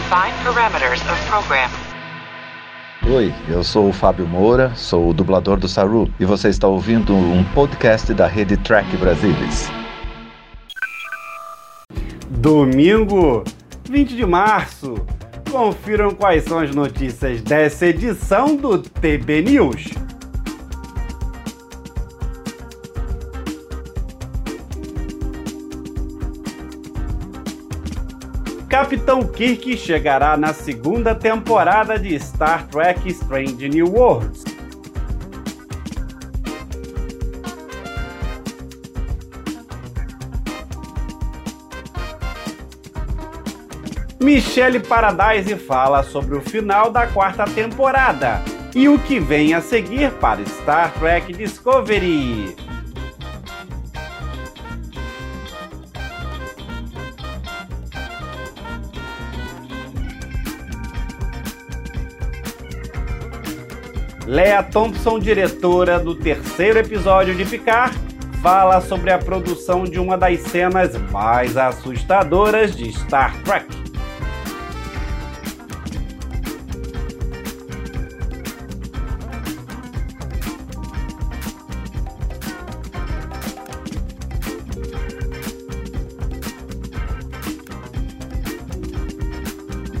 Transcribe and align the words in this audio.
Define 0.00 0.32
parameters 0.42 1.02
of 1.02 1.26
program. 1.28 1.68
Oi, 3.06 3.34
eu 3.50 3.62
sou 3.62 3.90
o 3.90 3.92
Fábio 3.92 4.26
Moura, 4.26 4.72
sou 4.74 5.10
o 5.10 5.12
dublador 5.12 5.58
do 5.58 5.68
Saru 5.68 6.10
e 6.18 6.24
você 6.24 6.48
está 6.48 6.66
ouvindo 6.66 7.14
um 7.14 7.44
podcast 7.52 8.14
da 8.14 8.26
rede 8.26 8.56
Track 8.56 8.96
Brasilis. 8.96 9.70
Domingo, 12.30 13.44
20 13.90 14.16
de 14.16 14.24
março. 14.24 14.94
Confiram 15.50 16.12
quais 16.12 16.44
são 16.44 16.60
as 16.60 16.74
notícias 16.74 17.42
dessa 17.42 17.86
edição 17.86 18.56
do 18.56 18.78
TB 18.78 19.42
News. 19.42 19.84
Capitão 28.90 29.22
Kirk 29.22 29.76
chegará 29.76 30.36
na 30.36 30.52
segunda 30.52 31.14
temporada 31.14 31.96
de 31.96 32.18
Star 32.18 32.66
Trek 32.66 33.08
Strange 33.08 33.68
New 33.68 33.86
Worlds. 33.86 34.42
Michelle 44.18 44.80
Paradise 44.80 45.54
fala 45.54 46.02
sobre 46.02 46.36
o 46.36 46.40
final 46.40 46.90
da 46.90 47.06
quarta 47.06 47.44
temporada 47.44 48.42
e 48.74 48.88
o 48.88 48.98
que 48.98 49.20
vem 49.20 49.54
a 49.54 49.60
seguir 49.60 50.10
para 50.14 50.44
Star 50.44 50.92
Trek 50.94 51.32
Discovery. 51.32 52.56
Lea 64.30 64.62
Thompson, 64.62 65.18
diretora 65.18 65.98
do 65.98 66.14
terceiro 66.14 66.78
episódio 66.78 67.34
de 67.34 67.44
Picard, 67.44 67.98
fala 68.40 68.80
sobre 68.80 69.10
a 69.10 69.18
produção 69.18 69.82
de 69.82 69.98
uma 69.98 70.16
das 70.16 70.38
cenas 70.42 70.96
mais 71.10 71.56
assustadoras 71.56 72.76
de 72.76 72.92
Star 72.92 73.36
Trek. 73.42 73.66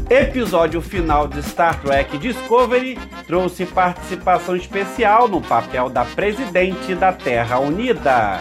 Episódio 0.08 0.80
final 0.80 1.26
de 1.26 1.42
Star 1.42 1.82
Trek 1.82 2.16
Discovery 2.16 2.96
trouxe 3.30 3.64
participação 3.64 4.56
especial 4.56 5.28
no 5.28 5.40
papel 5.40 5.88
da 5.88 6.04
presidente 6.04 6.96
da 6.96 7.12
Terra 7.12 7.60
Unida. 7.60 8.40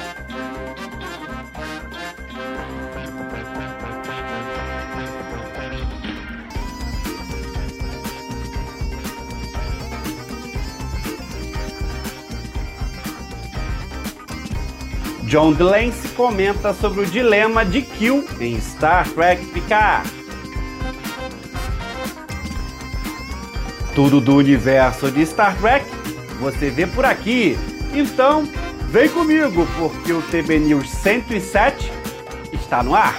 John 15.25 15.53
Delancey 15.53 16.09
comenta 16.15 16.73
sobre 16.73 17.01
o 17.01 17.05
dilema 17.05 17.63
de 17.63 17.83
Q 17.83 18.25
em 18.39 18.59
Star 18.59 19.07
Trek 19.09 19.45
Picard. 19.53 20.18
Tudo 23.99 24.21
do 24.21 24.37
universo 24.37 25.11
de 25.11 25.25
Star 25.25 25.57
Trek 25.57 25.85
você 26.39 26.69
vê 26.69 26.87
por 26.87 27.03
aqui. 27.03 27.57
Então, 27.93 28.47
vem 28.87 29.09
comigo, 29.09 29.67
porque 29.77 30.13
o 30.13 30.21
TB 30.21 30.57
News 30.59 30.89
107 30.89 31.91
está 32.53 32.81
no 32.81 32.95
ar. 32.95 33.13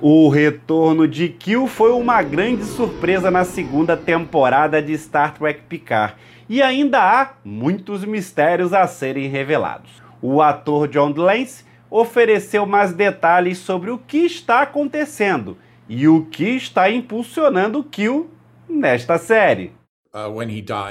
O 0.00 0.28
retorno 0.28 1.06
de 1.06 1.28
Kill 1.28 1.68
foi 1.68 1.92
uma 1.92 2.20
grande 2.22 2.64
surpresa 2.64 3.30
na 3.30 3.44
segunda 3.44 3.96
temporada 3.96 4.82
de 4.82 4.98
Star 4.98 5.34
Trek 5.34 5.60
Picard 5.68 6.16
e 6.48 6.62
ainda 6.62 7.00
há 7.00 7.34
muitos 7.44 8.04
mistérios 8.04 8.72
a 8.72 8.86
serem 8.86 9.28
revelados. 9.28 10.02
O 10.20 10.40
ator 10.40 10.88
John 10.88 11.12
Delancey 11.12 11.64
ofereceu 11.90 12.66
mais 12.66 12.92
detalhes 12.92 13.58
sobre 13.58 13.90
o 13.90 13.98
que 13.98 14.18
está 14.18 14.62
acontecendo 14.62 15.56
e 15.88 16.06
o 16.08 16.26
que 16.26 16.50
está 16.50 16.90
impulsionando 16.90 17.82
Kill 17.84 18.30
nesta 18.68 19.18
série. 19.18 19.72
Uh, 20.12 20.30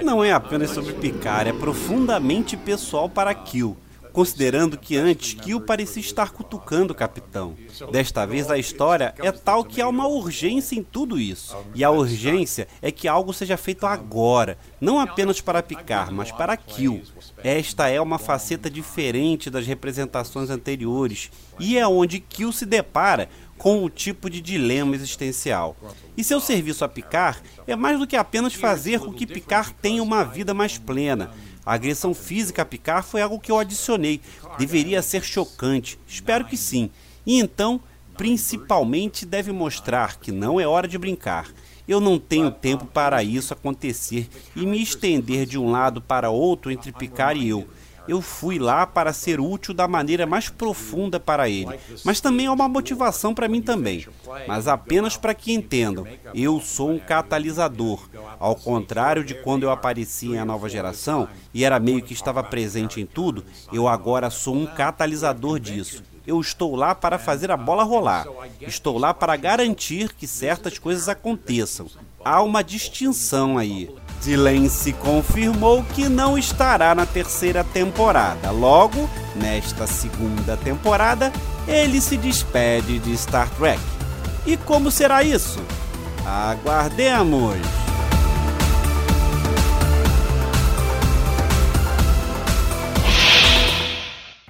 Não 0.06 0.23
é 0.23 0.31
apenas 0.31 0.69
sobre 0.69 0.94
Picard, 0.94 1.50
é 1.50 1.53
profundamente 1.53 2.56
pessoal 2.56 3.09
para 3.09 3.34
Kill 3.34 3.75
considerando 4.17 4.79
que 4.79 4.97
antes 4.97 5.35
Kill 5.35 5.61
parecia 5.61 6.01
estar 6.01 6.31
cutucando 6.31 6.91
o 6.91 6.95
capitão. 6.95 7.55
Desta 7.91 8.25
vez 8.25 8.50
a 8.50 8.57
história 8.57 9.13
é 9.19 9.31
tal 9.31 9.63
que 9.63 9.79
há 9.79 9.88
uma 9.88 10.07
urgência 10.07 10.75
em 10.75 10.81
tudo 10.81 11.19
isso. 11.19 11.55
E 11.75 11.83
a 11.83 11.91
urgência 11.91 12.67
é 12.81 12.91
que 12.91 13.07
algo 13.07 13.31
seja 13.31 13.55
feito 13.57 13.85
agora, 13.85 14.57
não 14.81 15.00
apenas 15.00 15.39
para 15.39 15.61
Picard, 15.61 16.11
mas 16.11 16.31
para 16.31 16.57
Kill. 16.57 17.03
Esta 17.44 17.89
é 17.89 18.01
uma 18.01 18.17
faceta 18.17 18.72
diferente 18.72 19.51
das 19.51 19.67
representações 19.67 20.49
anteriores 20.49 21.29
e 21.59 21.78
é 21.78 21.88
onde 21.88 22.19
Kill 22.19 22.51
se 22.51 22.66
depara 22.66 23.29
com 23.55 23.84
o 23.84 23.89
tipo 23.89 24.29
de 24.29 24.41
dilema 24.41 24.95
existencial. 24.95 25.75
E 26.16 26.23
seu 26.23 26.39
serviço 26.39 26.84
a 26.84 26.88
Picard 26.88 27.39
é 27.66 27.75
mais 27.75 27.99
do 27.99 28.07
que 28.07 28.16
apenas 28.16 28.53
fazer 28.53 28.99
com 28.99 29.13
que 29.13 29.28
Picard 29.28 29.75
tenha 29.81 30.01
uma 30.01 30.23
vida 30.23 30.53
mais 30.53 30.78
plena, 30.78 31.31
a 31.67 31.73
agressão 31.73 32.13
física 32.13 32.61
a 32.61 32.66
Picard 32.66 33.05
foi 33.05 33.22
algo 33.22 33.41
que 33.41 33.51
eu 33.51 33.59
adicionei. 33.59 34.22
Deveria 34.57 35.01
ser 35.01 35.22
chocante. 35.22 36.00
Espero 36.07 36.45
que 36.45 36.55
sim. 36.55 36.89
E 37.25 37.38
então, 37.41 37.81
principalmente, 38.16 39.25
deve 39.25 39.51
mostrar 39.51 40.17
que 40.17 40.31
não 40.31 40.61
é 40.61 40.66
hora 40.66 40.88
de 40.88 40.97
brincar. 40.97 41.50
Eu 41.85 42.00
não 42.00 42.17
tenho 42.17 42.50
tempo 42.51 42.85
para 42.85 43.22
isso 43.22 43.51
acontecer 43.51 44.29
e 44.55 44.66
me 44.66 44.81
estender 44.81 45.45
de 45.45 45.59
um 45.59 45.69
lado 45.69 46.00
para 46.00 46.29
outro 46.29 46.72
entre 46.72 46.94
Picard 46.94 47.38
e 47.38 47.50
eu. 47.50 47.67
Eu 48.07 48.22
fui 48.22 48.57
lá 48.57 48.85
para 48.85 49.12
ser 49.13 49.40
útil 49.40 49.73
da 49.73 49.88
maneira 49.88 50.25
mais 50.25 50.50
profunda 50.50 51.19
para 51.19 51.50
ele, 51.50 51.78
mas 52.03 52.22
também 52.22 52.45
é 52.45 52.51
uma 52.51 52.68
motivação 52.68 53.34
para 53.34 53.47
mim 53.47 53.62
também. 53.62 54.06
Mas 54.47 54.68
apenas 54.68 55.18
para 55.18 55.34
que 55.34 55.53
entendam, 55.53 56.07
eu 56.34 56.59
sou 56.59 56.91
um 56.91 57.00
catalisador. 57.00 58.07
Ao 58.40 58.56
contrário 58.56 59.23
de 59.23 59.34
quando 59.35 59.63
eu 59.63 59.72
apareci 59.72 60.28
em 60.28 60.40
A 60.40 60.46
Nova 60.46 60.69
Geração 60.69 61.28
e 61.53 61.63
era 61.63 61.79
meio 61.79 62.01
que 62.01 62.13
estava 62.13 62.44
presente 62.44 63.01
em 63.01 63.06
tudo, 63.06 63.44
eu 63.72 63.88
agora 63.88 64.29
sou 64.29 64.56
um 64.56 64.66
catalisador 64.66 65.59
disso. 65.59 66.03
Eu 66.25 66.41
estou 66.41 66.75
lá 66.75 66.94
para 66.94 67.17
fazer 67.17 67.51
a 67.51 67.57
bola 67.57 67.84
rolar. 67.84 68.28
Estou 68.59 68.97
lá 68.97 69.13
para 69.13 69.35
garantir 69.38 70.13
que 70.13 70.28
certas 70.28 70.78
coisas 70.78 71.07
aconteçam. 71.07 71.88
Há 72.23 72.41
uma 72.44 72.62
distinção 72.62 73.57
aí. 73.57 73.90
Delancey 74.23 74.94
confirmou 74.94 75.83
que 75.83 76.09
não 76.09 76.38
estará 76.38 76.94
na 76.94 77.05
terceira 77.05 77.63
temporada. 77.63 78.51
Logo, 78.51 79.09
nesta 79.35 79.88
segunda 79.88 80.57
temporada, 80.57 81.31
ele 81.67 82.01
se 82.01 82.17
despede 82.17 83.00
de 83.00 83.16
Star 83.17 83.50
Trek. 83.51 83.79
E 84.45 84.57
como 84.57 84.89
será 84.89 85.23
isso? 85.23 85.61
Aguardemos! 86.25 87.57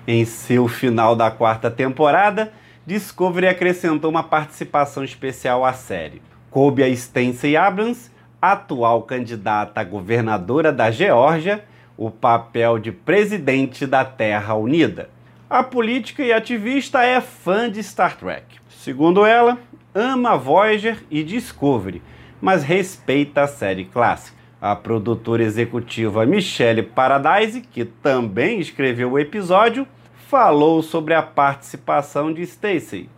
Em 0.08 0.24
seu 0.24 0.70
final 0.70 1.16
da 1.16 1.30
quarta 1.30 1.70
temporada, 1.70 2.54
Discovery 2.86 3.48
acrescentou 3.48 4.10
uma 4.10 4.24
participação 4.24 5.04
especial 5.04 5.66
à 5.66 5.74
série. 5.74 6.22
Coube 6.50 6.82
a 6.82 6.96
Stacey 6.96 7.58
Abrams 7.58 8.10
atual 8.42 9.04
candidata 9.04 9.82
a 9.82 9.84
governadora 9.84 10.72
da 10.72 10.92
Geórgia, 10.92 11.64
o 11.98 12.12
papel 12.12 12.78
de 12.78 12.92
presidente 12.92 13.86
da 13.86 14.06
Terra 14.06 14.56
Unida. 14.56 15.10
A 15.50 15.64
política 15.64 16.24
e 16.24 16.32
ativista 16.32 17.04
é 17.04 17.20
fã 17.22 17.70
de 17.70 17.82
Star 17.82 18.18
Trek. 18.18 18.46
Segundo 18.70 19.26
ela, 19.26 19.58
ama 19.94 20.38
Voyager 20.38 21.04
e 21.10 21.24
Discovery, 21.24 22.02
mas 22.42 22.64
respeita 22.64 23.42
a 23.42 23.48
série 23.48 23.86
clássica. 23.86 24.38
A 24.62 24.76
produtora 24.76 25.44
executiva 25.44 26.26
Michelle 26.26 26.84
Paradise, 26.84 27.62
que 27.62 27.86
também 27.86 28.60
escreveu 28.60 29.12
o 29.12 29.20
episódio, 29.20 29.88
falou 30.28 30.82
sobre 30.82 31.14
a 31.14 31.22
participação 31.22 32.34
de 32.34 32.46
Stacey. 32.46 33.10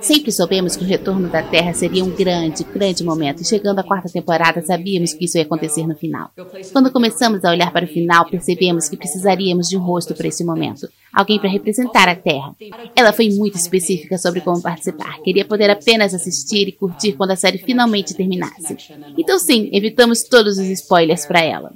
Sempre 0.00 0.32
soubemos 0.32 0.76
que 0.76 0.84
o 0.84 0.86
retorno 0.86 1.28
da 1.28 1.42
Terra 1.42 1.72
seria 1.74 2.02
um 2.04 2.10
grande, 2.10 2.64
grande 2.64 3.04
momento, 3.04 3.42
e 3.42 3.46
chegando 3.46 3.78
à 3.78 3.82
quarta 3.82 4.08
temporada, 4.08 4.62
sabíamos 4.62 5.12
que 5.12 5.26
isso 5.26 5.36
ia 5.36 5.44
acontecer 5.44 5.86
no 5.86 5.94
final. 5.94 6.30
Quando 6.72 6.90
começamos 6.90 7.44
a 7.44 7.50
olhar 7.50 7.72
para 7.72 7.84
o 7.84 7.88
final, 7.88 8.28
percebemos 8.28 8.88
que 8.88 8.96
precisaríamos 8.96 9.68
de 9.68 9.76
um 9.76 9.80
rosto 9.80 10.14
para 10.14 10.28
esse 10.28 10.44
momento 10.44 10.88
alguém 11.16 11.38
para 11.38 11.48
representar 11.48 12.08
a 12.10 12.14
Terra. 12.14 12.54
Ela 12.94 13.10
foi 13.10 13.30
muito 13.30 13.56
específica 13.56 14.18
sobre 14.18 14.42
como 14.42 14.60
participar, 14.60 15.18
queria 15.22 15.46
poder 15.46 15.70
apenas 15.70 16.12
assistir 16.12 16.68
e 16.68 16.72
curtir 16.72 17.14
quando 17.14 17.30
a 17.30 17.36
série 17.36 17.56
finalmente 17.56 18.12
terminasse. 18.12 18.76
Então, 19.16 19.38
sim, 19.38 19.70
evitamos 19.72 20.22
todos 20.22 20.58
os 20.58 20.66
spoilers 20.66 21.24
para 21.24 21.42
ela. 21.42 21.72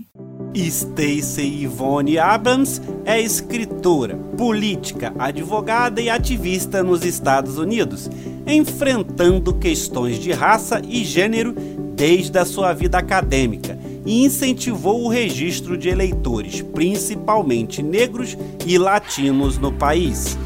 Stacey 0.54 1.64
Yvonne 1.64 2.18
Abrams 2.18 2.82
é 3.04 3.20
escritora, 3.20 4.16
política, 4.36 5.12
advogada 5.18 6.00
e 6.00 6.10
ativista 6.10 6.82
nos 6.82 7.04
Estados 7.04 7.56
Unidos, 7.56 8.10
enfrentando 8.46 9.54
questões 9.54 10.18
de 10.18 10.32
raça 10.32 10.82
e 10.86 11.04
gênero 11.04 11.54
desde 11.94 12.38
a 12.38 12.44
sua 12.44 12.72
vida 12.72 12.98
acadêmica 12.98 13.78
e 14.04 14.24
incentivou 14.24 15.04
o 15.04 15.08
registro 15.08 15.76
de 15.76 15.88
eleitores, 15.88 16.62
principalmente 16.62 17.82
negros 17.82 18.36
e 18.66 18.78
latinos, 18.78 19.58
no 19.58 19.70
país. 19.70 20.38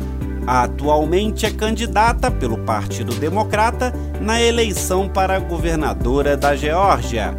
Atualmente 0.46 1.46
é 1.46 1.50
candidata 1.50 2.30
pelo 2.30 2.58
Partido 2.58 3.14
Democrata 3.14 3.94
na 4.20 4.42
eleição 4.42 5.08
para 5.08 5.38
governadora 5.38 6.36
da 6.36 6.54
Geórgia. 6.54 7.34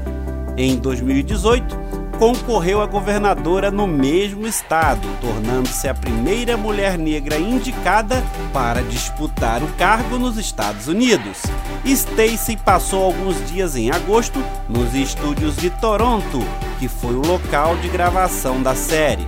Em 0.58 0.78
2018, 0.78 1.85
concorreu 2.18 2.82
a 2.82 2.86
governadora 2.86 3.70
no 3.70 3.86
mesmo 3.86 4.48
estado, 4.48 5.08
tornando-se 5.20 5.88
a 5.88 5.94
primeira 5.94 6.56
mulher 6.56 6.98
negra 6.98 7.38
indicada 7.38 8.24
para 8.54 8.82
disputar 8.82 9.62
o 9.62 9.68
cargo 9.74 10.18
nos 10.18 10.38
Estados 10.38 10.88
Unidos. 10.88 11.44
Stacey 11.86 12.58
passou 12.58 13.04
alguns 13.04 13.36
dias 13.50 13.76
em 13.76 13.92
agosto 13.92 14.42
nos 14.70 14.94
estúdios 14.94 15.58
de 15.58 15.70
Toronto, 15.70 16.40
que 16.80 16.88
foi 16.88 17.16
o 17.16 17.26
local 17.26 17.76
de 17.78 17.90
gravação 17.90 18.62
da 18.62 18.76
série, 18.76 19.28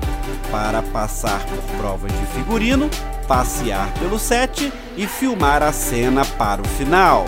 para 0.50 0.82
passar 0.82 1.46
por 1.46 1.78
provas 1.78 2.12
de 2.12 2.26
figurino, 2.28 2.90
passear 3.28 3.94
pelo 3.96 4.18
set 4.18 4.72
e 4.96 5.06
filmar 5.06 5.62
a 5.62 5.74
cena 5.74 6.26
para 6.26 6.62
o 6.62 6.68
final. 6.68 7.26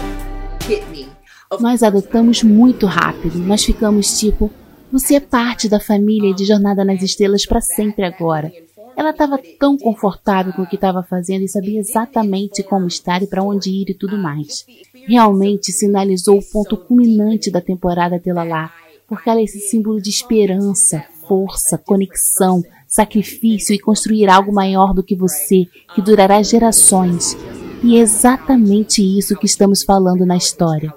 Nós 1.60 1.84
adotamos 1.84 2.44
muito 2.44 2.86
rápido, 2.86 3.40
nós 3.40 3.66
ficamos 3.66 4.20
tipo, 4.20 4.52
você 4.92 5.16
é 5.16 5.20
parte 5.20 5.70
da 5.70 5.80
família 5.80 6.34
de 6.34 6.46
Jornada 6.46 6.84
nas 6.84 7.02
Estrelas 7.02 7.46
para 7.46 7.62
sempre 7.62 8.04
agora. 8.04 8.52
Ela 8.98 9.12
estava 9.12 9.40
tão 9.60 9.78
confortável 9.78 10.52
com 10.52 10.64
o 10.64 10.68
que 10.68 10.76
estava 10.76 11.04
fazendo 11.04 11.44
e 11.44 11.48
sabia 11.48 11.80
exatamente 11.80 12.64
como 12.64 12.88
estar 12.88 13.22
e 13.22 13.28
para 13.28 13.44
onde 13.44 13.70
ir 13.70 13.90
e 13.90 13.94
tudo 13.94 14.18
mais. 14.18 14.66
Realmente 15.08 15.72
sinalizou 15.72 16.38
o 16.38 16.52
ponto 16.52 16.76
culminante 16.76 17.50
da 17.50 17.62
temporada 17.62 18.20
tê-la 18.20 18.44
lá, 18.44 18.74
porque 19.08 19.30
ela 19.30 19.40
é 19.40 19.44
esse 19.44 19.60
símbolo 19.60 20.02
de 20.02 20.10
esperança, 20.10 21.06
força, 21.28 21.78
conexão, 21.78 22.64
sacrifício 22.88 23.74
e 23.74 23.80
construir 23.80 24.28
algo 24.28 24.52
maior 24.52 24.94
do 24.94 25.04
que 25.04 25.16
você, 25.16 25.66
que 25.96 26.02
durará 26.02 26.42
gerações. 26.42 27.38
E 27.84 27.96
é 27.96 28.00
exatamente 28.00 29.02
isso 29.02 29.38
que 29.38 29.46
estamos 29.46 29.84
falando 29.84 30.26
na 30.26 30.36
história. 30.36 30.94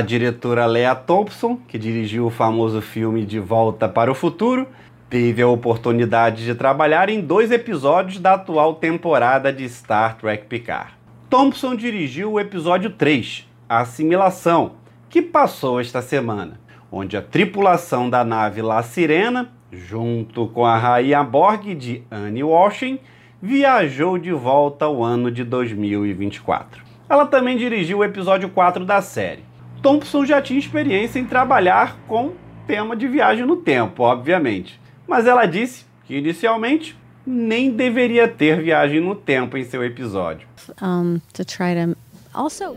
A 0.00 0.02
diretora 0.02 0.64
Lea 0.64 0.94
Thompson, 0.94 1.58
que 1.68 1.78
dirigiu 1.78 2.24
o 2.24 2.30
famoso 2.30 2.80
filme 2.80 3.22
De 3.22 3.38
Volta 3.38 3.86
para 3.86 4.10
o 4.10 4.14
Futuro, 4.14 4.66
teve 5.10 5.42
a 5.42 5.46
oportunidade 5.46 6.42
de 6.42 6.54
trabalhar 6.54 7.10
em 7.10 7.20
dois 7.20 7.50
episódios 7.50 8.18
da 8.18 8.32
atual 8.32 8.76
temporada 8.76 9.52
de 9.52 9.68
Star 9.68 10.16
Trek 10.16 10.46
Picard. 10.46 10.92
Thompson 11.28 11.76
dirigiu 11.76 12.32
o 12.32 12.40
episódio 12.40 12.88
3, 12.88 13.46
A 13.68 13.80
Assimilação, 13.80 14.76
que 15.10 15.20
passou 15.20 15.78
esta 15.78 16.00
semana, 16.00 16.58
onde 16.90 17.14
a 17.18 17.20
tripulação 17.20 18.08
da 18.08 18.24
nave 18.24 18.62
La 18.62 18.82
Sirena, 18.82 19.52
junto 19.70 20.48
com 20.48 20.64
a 20.64 20.78
rainha 20.78 21.22
Borg 21.22 21.74
de 21.74 22.02
Annie 22.10 22.42
Washington, 22.42 23.02
viajou 23.42 24.16
de 24.16 24.32
volta 24.32 24.86
ao 24.86 25.04
ano 25.04 25.30
de 25.30 25.44
2024. 25.44 26.88
Ela 27.06 27.26
também 27.26 27.58
dirigiu 27.58 27.98
o 27.98 28.04
episódio 28.04 28.48
4 28.48 28.86
da 28.86 29.02
série, 29.02 29.49
Thompson 29.82 30.24
já 30.24 30.40
tinha 30.42 30.58
experiência 30.58 31.18
em 31.18 31.24
trabalhar 31.24 31.96
com 32.06 32.32
tema 32.66 32.94
de 32.94 33.08
viagem 33.08 33.46
no 33.46 33.56
tempo, 33.56 34.02
obviamente. 34.02 34.80
Mas 35.06 35.26
ela 35.26 35.46
disse 35.46 35.84
que 36.04 36.16
inicialmente 36.16 36.96
nem 37.26 37.70
deveria 37.70 38.28
ter 38.28 38.62
viagem 38.62 39.00
no 39.00 39.14
tempo 39.14 39.56
em 39.56 39.64
seu 39.64 39.84
episódio. 39.84 40.46
Um, 40.80 41.20
to 41.32 41.44
try 41.44 41.74
to 41.74 41.96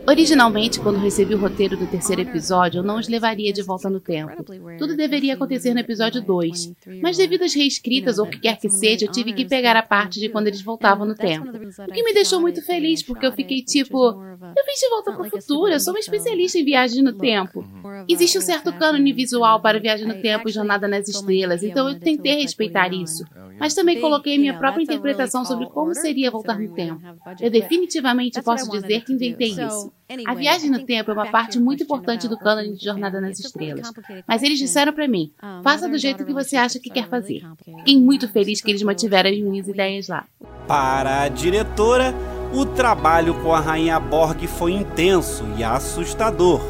Originalmente, 0.06 0.80
quando 0.80 0.98
recebi 0.98 1.34
o 1.34 1.38
roteiro 1.38 1.76
do 1.76 1.86
terceiro 1.86 2.22
episódio, 2.22 2.78
eu 2.78 2.82
não 2.82 2.98
os 2.98 3.08
levaria 3.08 3.52
de 3.52 3.62
volta 3.62 3.88
no 3.88 4.00
tempo. 4.00 4.42
Tudo 4.78 4.96
deveria 4.96 5.34
acontecer 5.34 5.72
no 5.72 5.80
episódio 5.80 6.20
2. 6.20 6.72
Mas 7.02 7.16
devido 7.16 7.42
às 7.42 7.54
reescritas 7.54 8.18
ou 8.18 8.26
o 8.26 8.30
que 8.30 8.40
quer 8.40 8.58
que 8.58 8.68
seja, 8.68 9.06
eu 9.06 9.12
tive 9.12 9.32
que 9.32 9.44
pegar 9.44 9.76
a 9.76 9.82
parte 9.82 10.18
de 10.18 10.28
quando 10.28 10.48
eles 10.48 10.62
voltavam 10.62 11.06
no 11.06 11.14
tempo. 11.14 11.48
O 11.48 11.92
que 11.92 12.02
me 12.02 12.12
deixou 12.12 12.40
muito 12.40 12.62
feliz, 12.62 13.02
porque 13.02 13.26
eu 13.26 13.32
fiquei 13.32 13.62
tipo, 13.62 13.96
eu 13.96 14.64
vim 14.64 14.74
de 14.80 14.88
volta 14.90 15.12
para 15.12 15.22
o 15.22 15.30
futuro, 15.30 15.72
eu 15.72 15.80
sou 15.80 15.94
uma 15.94 16.00
especialista 16.00 16.58
em 16.58 16.64
viagem 16.64 17.02
no 17.02 17.12
tempo. 17.12 17.64
Existe 18.08 18.38
um 18.38 18.42
certo 18.42 18.72
cânone 18.72 19.12
visual 19.12 19.60
para 19.60 19.80
viagem 19.80 20.06
no 20.06 20.20
tempo 20.20 20.48
e 20.48 20.52
jornada 20.52 20.88
nas 20.88 21.08
estrelas, 21.08 21.62
então 21.62 21.88
eu 21.88 21.98
tentei 21.98 22.42
respeitar 22.42 22.92
isso. 22.92 23.24
Mas 23.58 23.74
também 23.74 24.00
coloquei 24.00 24.36
minha 24.36 24.58
própria 24.58 24.82
interpretação 24.82 25.44
sobre 25.44 25.66
como 25.66 25.94
seria 25.94 26.30
voltar 26.30 26.58
no 26.58 26.74
tempo. 26.74 27.00
Eu 27.40 27.50
definitivamente 27.50 28.42
posso 28.42 28.70
dizer 28.70 29.04
que 29.04 29.12
inventei 29.12 29.43
isso. 29.44 29.92
A 30.26 30.34
viagem 30.34 30.70
no 30.70 30.84
tempo 30.84 31.10
é 31.10 31.14
uma 31.14 31.30
parte 31.30 31.58
muito 31.58 31.82
importante 31.82 32.28
do 32.28 32.38
cânone 32.38 32.76
de 32.76 32.84
Jornada 32.84 33.20
nas 33.20 33.38
Estrelas. 33.38 33.90
Mas 34.26 34.42
eles 34.42 34.58
disseram 34.58 34.92
para 34.92 35.08
mim: 35.08 35.32
faça 35.62 35.88
do 35.88 35.98
jeito 35.98 36.24
que 36.24 36.32
você 36.32 36.56
acha 36.56 36.78
que 36.78 36.90
quer 36.90 37.08
fazer. 37.08 37.42
Fiquei 37.78 37.98
muito 37.98 38.28
feliz 38.28 38.60
que 38.60 38.70
eles 38.70 38.82
mantiveram 38.82 39.30
as 39.30 39.38
minhas 39.38 39.68
ideias 39.68 40.08
lá. 40.08 40.24
Para 40.66 41.22
a 41.22 41.28
diretora, 41.28 42.14
o 42.52 42.64
trabalho 42.64 43.34
com 43.42 43.52
a 43.52 43.60
Rainha 43.60 43.98
Borg 43.98 44.46
foi 44.46 44.72
intenso 44.72 45.44
e 45.56 45.64
assustador. 45.64 46.60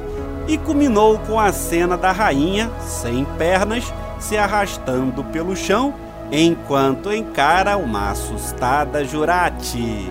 E 0.47 0.59
culminou 0.59 1.19
com 1.21 1.41
a 1.41 1.53
cena 1.53 1.97
da 1.97 2.13
rainha, 2.13 2.71
sem 2.81 3.25
pernas, 3.39 3.85
se 4.21 4.37
arrastando 4.37 5.25
pelo 5.25 5.57
chão 5.57 5.95
enquanto 6.31 7.13
encara 7.13 7.77
uma 7.77 8.11
assustada 8.11 9.05
Jurati. 9.05 10.11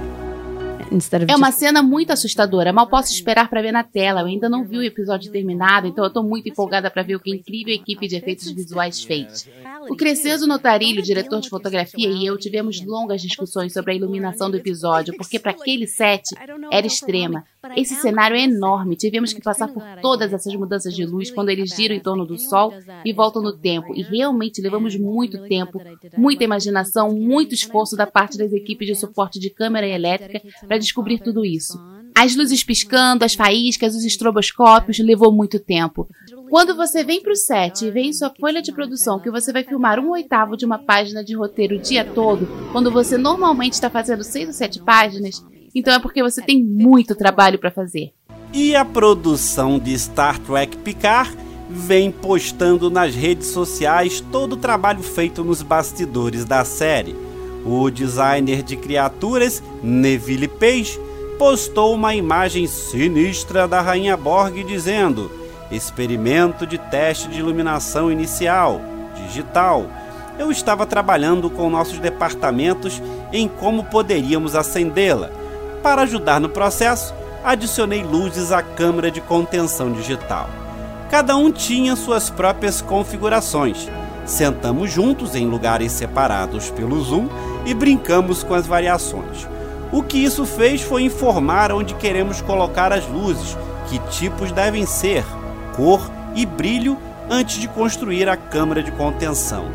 É 1.32 1.36
uma 1.36 1.52
cena 1.52 1.82
muito 1.82 2.12
assustadora. 2.12 2.74
Mal 2.74 2.88
posso 2.88 3.12
esperar 3.12 3.50
para 3.50 3.62
ver 3.62 3.72
na 3.72 3.84
tela. 3.84 4.22
Eu 4.22 4.28
ainda 4.28 4.50
não 4.50 4.64
vi 4.64 4.78
o 4.78 4.84
episódio 4.84 5.32
terminado, 5.32 5.88
então 5.88 6.04
eu 6.04 6.10
tô 6.10 6.24
muito 6.24 6.50
empolgada 6.50 6.90
para 6.90 7.04
ver 7.04 7.16
o 7.16 7.20
que 7.20 7.32
a 7.32 7.36
incrível 7.36 7.74
equipe 7.74 8.08
de 8.08 8.16
efeitos 8.16 8.52
visuais 8.52 9.04
fez. 9.04 9.48
O 9.90 9.96
Crescenzo 9.96 10.48
Notarilho, 10.48 11.02
diretor 11.02 11.40
de 11.42 11.50
fotografia, 11.50 12.10
e 12.10 12.26
eu 12.26 12.38
tivemos 12.38 12.84
longas 12.86 13.22
discussões 13.22 13.74
sobre 13.74 13.92
a 13.92 13.96
iluminação 13.96 14.50
do 14.50 14.58
episódio, 14.58 15.16
porque 15.18 15.40
para 15.40 15.52
aquele 15.52 15.88
set 15.88 16.24
era 16.72 16.86
extrema. 16.86 17.44
Esse 17.76 17.96
cenário 17.96 18.36
é 18.36 18.42
enorme. 18.42 18.96
Tivemos 18.96 19.34
que 19.34 19.42
passar 19.42 19.68
por 19.68 19.84
todas 20.02 20.34
essas 20.34 20.54
mudanças 20.56 20.94
de 20.94 21.06
luz 21.06 21.32
quando 21.32 21.50
eles 21.50 21.74
giram 21.76 21.96
em 21.96 22.00
torno 22.00 22.26
do 22.26 22.38
Sol 22.38 22.74
e 23.06 23.14
voltam 23.14 23.42
no 23.42 23.54
tempo. 23.54 23.94
E 23.96 24.02
realmente 24.02 24.62
levamos 24.62 24.98
muito 24.98 25.48
tempo, 25.48 25.82
muita 26.18 26.44
imaginação, 26.44 27.12
muito 27.12 27.54
esforço 27.54 27.96
da 27.96 28.06
parte 28.06 28.38
das 28.38 28.52
equipes 28.52 28.88
de 28.88 28.96
suporte 28.96 29.40
de 29.40 29.50
câmera 29.50 29.88
elétrica 29.88 30.42
para 30.68 30.78
descobrir 30.78 31.20
tudo 31.20 31.46
isso. 31.46 31.80
As 32.16 32.36
luzes 32.36 32.64
piscando, 32.64 33.26
as 33.26 33.34
faíscas, 33.34 33.96
os 33.96 34.06
estroboscópios, 34.06 35.00
levou 35.00 35.32
muito 35.32 35.60
tempo. 35.60 36.08
Quando 36.50 36.76
você 36.76 37.04
vem 37.04 37.22
para 37.22 37.34
o 37.34 37.36
set 37.36 37.84
e 37.84 37.92
vê 37.92 38.02
em 38.02 38.14
sua 38.14 38.32
folha 38.40 38.62
de 38.62 38.72
produção 38.72 39.20
que 39.20 39.32
você 39.32 39.52
vai 39.52 39.64
filmar 39.64 40.00
um 40.00 40.12
oitavo 40.12 40.56
de 40.56 40.66
uma 40.66 40.78
página 40.78 41.24
de 41.24 41.36
roteiro 41.36 41.76
o 41.76 41.80
dia 41.80 42.06
todo, 42.06 42.48
quando 42.72 42.92
você 42.92 43.18
normalmente 43.18 43.74
está 43.74 43.90
fazendo 43.90 44.24
seis 44.24 44.48
ou 44.48 44.54
sete 44.54 44.80
páginas, 44.80 45.44
então 45.74 45.94
é 45.94 46.00
porque 46.00 46.22
você 46.22 46.42
tem 46.42 46.64
muito 46.64 47.16
trabalho 47.16 47.58
para 47.58 47.72
fazer. 47.72 48.14
E 48.54 48.76
a 48.76 48.86
produção 48.86 49.80
de 49.80 49.98
Star 49.98 50.38
Trek 50.38 50.78
Picard 50.78 51.36
vem 51.68 52.12
postando 52.12 52.92
nas 52.92 53.16
redes 53.16 53.48
sociais 53.48 54.24
todo 54.32 54.54
o 54.54 54.58
trabalho 54.58 55.02
feito 55.02 55.44
nos 55.44 55.64
bastidores 55.64 56.46
da 56.46 56.64
série. 56.64 57.16
O 57.66 57.90
designer 57.90 58.62
de 58.62 58.76
criaturas, 58.76 59.64
Neville 59.82 60.48
Page, 60.48 61.00
postou 61.44 61.94
uma 61.94 62.16
imagem 62.16 62.66
sinistra 62.68 63.68
da 63.68 63.82
Rainha 63.82 64.16
Borg 64.16 64.64
dizendo: 64.64 65.30
Experimento 65.70 66.66
de 66.66 66.78
teste 66.78 67.28
de 67.28 67.40
iluminação 67.40 68.10
inicial, 68.10 68.80
digital. 69.14 69.86
Eu 70.40 70.50
estava 70.50 70.86
trabalhando 70.86 71.50
com 71.50 71.70
nossos 71.70 72.00
departamentos 72.00 73.02
em 73.34 73.50
como 73.50 73.84
poderíamos 73.84 74.56
acendê-la. 74.56 75.32
Para 75.84 76.04
ajudar 76.04 76.40
no 76.40 76.48
processo, 76.48 77.14
adicionei 77.44 78.04
luzes 78.04 78.54
à 78.54 78.64
câmera 78.64 79.12
de 79.12 79.20
contenção 79.20 79.92
digital. 79.92 80.50
Cada 81.12 81.36
um 81.36 81.52
tinha 81.52 81.98
suas 81.98 82.30
próprias 82.30 82.80
configurações. 82.82 83.90
Sentamos 84.26 84.90
juntos 84.90 85.36
em 85.36 85.46
lugares 85.46 85.92
separados 85.92 86.72
pelo 86.72 87.04
Zoom 87.04 87.28
e 87.66 87.74
brincamos 87.74 88.44
com 88.44 88.54
as 88.54 88.66
variações. 88.66 89.46
O 89.94 90.02
que 90.02 90.18
isso 90.18 90.44
fez 90.44 90.82
foi 90.82 91.04
informar 91.04 91.72
onde 91.72 91.94
queremos 91.94 92.42
colocar 92.42 92.92
as 92.92 93.08
luzes, 93.08 93.56
que 93.88 94.00
tipos 94.10 94.52
devem 94.52 94.88
ser, 94.88 95.24
cor 95.76 96.10
e 96.34 96.48
brilho 96.48 96.98
antes 97.30 97.62
de 97.62 97.68
construir 97.68 98.28
a 98.28 98.36
câmara 98.36 98.82
de 98.82 98.92
contenção. 98.92 99.66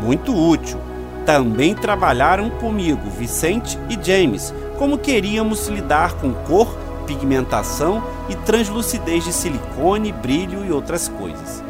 Muito 0.00 0.32
útil. 0.32 0.78
Também 1.26 1.74
trabalharam 1.74 2.50
comigo 2.50 3.10
Vicente 3.18 3.76
e 3.90 3.98
James, 4.00 4.54
como 4.78 4.96
queríamos 4.96 5.66
lidar 5.66 6.12
com 6.18 6.32
cor, 6.32 6.72
pigmentação 7.04 8.00
e 8.28 8.36
translucidez 8.36 9.24
de 9.24 9.32
silicone, 9.32 10.12
brilho 10.12 10.64
e 10.64 10.70
outras 10.70 11.08
coisas. 11.08 11.64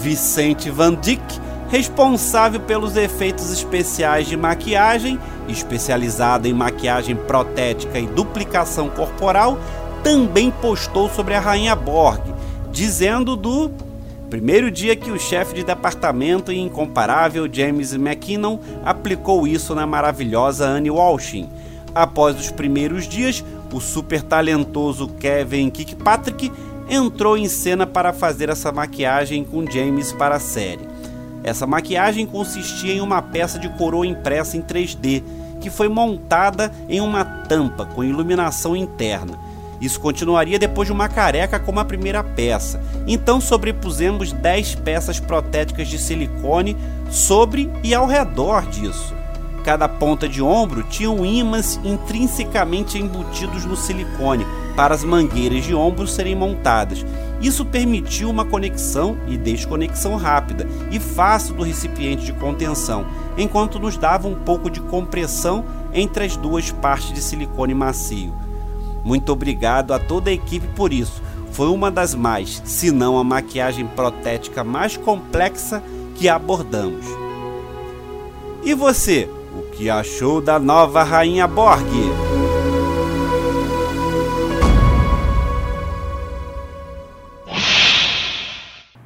Vicente 0.00 0.70
Van 0.70 0.94
Dyck 0.94 1.40
responsável 1.68 2.60
pelos 2.60 2.96
efeitos 2.96 3.52
especiais 3.52 4.26
de 4.26 4.36
maquiagem, 4.36 5.18
especializado 5.48 6.46
em 6.46 6.52
maquiagem 6.52 7.16
protética 7.16 7.98
e 7.98 8.06
duplicação 8.06 8.88
corporal, 8.88 9.58
também 10.02 10.50
postou 10.50 11.08
sobre 11.08 11.34
a 11.34 11.40
Rainha 11.40 11.74
Borg, 11.74 12.20
dizendo 12.70 13.34
do 13.34 13.70
primeiro 14.30 14.70
dia 14.70 14.94
que 14.94 15.10
o 15.10 15.18
chefe 15.18 15.54
de 15.54 15.64
departamento 15.64 16.52
e 16.52 16.58
incomparável 16.58 17.48
James 17.50 17.92
McKinnon 17.92 18.58
aplicou 18.84 19.46
isso 19.46 19.74
na 19.74 19.86
maravilhosa 19.86 20.66
Annie 20.66 20.90
Walshin. 20.90 21.48
Após 21.94 22.38
os 22.38 22.50
primeiros 22.50 23.08
dias, 23.08 23.42
o 23.72 23.80
super 23.80 24.22
talentoso 24.22 25.08
Kevin 25.08 25.70
Kirkpatrick 25.70 26.52
entrou 26.88 27.36
em 27.36 27.48
cena 27.48 27.86
para 27.86 28.12
fazer 28.12 28.48
essa 28.48 28.70
maquiagem 28.70 29.44
com 29.44 29.68
James 29.68 30.12
para 30.12 30.36
a 30.36 30.40
série. 30.40 30.95
Essa 31.46 31.64
maquiagem 31.64 32.26
consistia 32.26 32.92
em 32.92 33.00
uma 33.00 33.22
peça 33.22 33.56
de 33.56 33.68
coroa 33.68 34.04
impressa 34.04 34.56
em 34.56 34.60
3D, 34.60 35.22
que 35.60 35.70
foi 35.70 35.88
montada 35.88 36.72
em 36.88 37.00
uma 37.00 37.24
tampa 37.24 37.86
com 37.86 38.02
iluminação 38.02 38.74
interna. 38.74 39.38
Isso 39.80 40.00
continuaria 40.00 40.58
depois 40.58 40.88
de 40.88 40.92
uma 40.92 41.08
careca 41.08 41.60
como 41.60 41.78
a 41.78 41.84
primeira 41.84 42.24
peça. 42.24 42.82
Então 43.06 43.40
sobrepusemos 43.40 44.32
10 44.32 44.74
peças 44.76 45.20
protéticas 45.20 45.86
de 45.86 45.98
silicone 45.98 46.76
sobre 47.08 47.70
e 47.84 47.94
ao 47.94 48.08
redor 48.08 48.66
disso. 48.66 49.14
Cada 49.64 49.88
ponta 49.88 50.28
de 50.28 50.42
ombro 50.42 50.82
tinha 50.82 51.10
um 51.10 51.24
ímãs 51.24 51.78
intrinsecamente 51.84 52.98
embutidos 52.98 53.64
no 53.64 53.76
silicone 53.76 54.44
para 54.74 54.94
as 54.94 55.04
mangueiras 55.04 55.64
de 55.64 55.74
ombro 55.76 56.08
serem 56.08 56.34
montadas 56.34 57.04
isso 57.40 57.64
permitiu 57.64 58.30
uma 58.30 58.44
conexão 58.44 59.16
e 59.26 59.36
desconexão 59.36 60.16
rápida 60.16 60.66
e 60.90 60.98
fácil 60.98 61.54
do 61.54 61.62
recipiente 61.62 62.24
de 62.24 62.32
contenção, 62.32 63.06
enquanto 63.36 63.78
nos 63.78 63.96
dava 63.96 64.26
um 64.26 64.34
pouco 64.34 64.70
de 64.70 64.80
compressão 64.80 65.64
entre 65.92 66.24
as 66.24 66.36
duas 66.36 66.70
partes 66.70 67.12
de 67.12 67.20
silicone 67.20 67.74
macio. 67.74 68.32
Muito 69.04 69.30
obrigado 69.32 69.92
a 69.92 69.98
toda 69.98 70.30
a 70.30 70.32
equipe 70.32 70.66
por 70.74 70.92
isso. 70.92 71.22
Foi 71.52 71.68
uma 71.68 71.90
das 71.90 72.14
mais, 72.14 72.60
se 72.64 72.90
não 72.90 73.16
a 73.16 73.24
maquiagem 73.24 73.86
protética 73.86 74.64
mais 74.64 74.96
complexa 74.96 75.82
que 76.14 76.28
abordamos. 76.28 77.06
E 78.64 78.74
você, 78.74 79.30
o 79.56 79.70
que 79.70 79.88
achou 79.88 80.40
da 80.40 80.58
nova 80.58 81.02
Rainha 81.02 81.46
Borg? 81.46 81.86